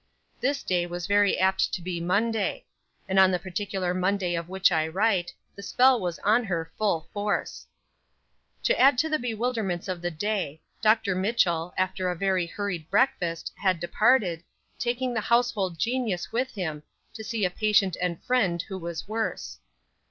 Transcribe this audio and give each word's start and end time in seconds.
This 0.39 0.63
day 0.63 0.87
was 0.87 1.05
very 1.05 1.37
apt 1.37 1.71
to 1.75 1.79
be 1.79 2.01
Monday; 2.01 2.65
and 3.07 3.19
on 3.19 3.29
the 3.29 3.37
particular 3.37 3.93
Monday 3.93 4.33
of 4.33 4.49
which 4.49 4.71
I 4.71 4.87
write, 4.87 5.31
the 5.55 5.61
spell 5.61 5.99
was 6.01 6.17
on 6.23 6.43
her 6.45 6.63
in 6.63 6.71
full 6.75 7.07
force. 7.13 7.67
To 8.63 8.79
add 8.79 8.97
to 8.97 9.09
the 9.09 9.19
bewilderments 9.19 9.87
of 9.87 10.01
the 10.01 10.09
day, 10.09 10.59
Dr. 10.81 11.13
Mitchell, 11.13 11.71
after 11.77 12.09
a 12.09 12.15
very 12.15 12.47
hurried 12.47 12.89
breakfast, 12.89 13.51
had 13.55 13.79
departed, 13.79 14.43
taking 14.79 15.13
the 15.13 15.21
household 15.21 15.77
genius 15.77 16.31
with 16.31 16.49
him, 16.53 16.81
to 17.13 17.23
see 17.23 17.45
a 17.45 17.51
patient 17.51 17.95
and 18.01 18.23
friend, 18.23 18.63
who 18.63 18.79
was 18.79 19.07
worse. 19.07 19.59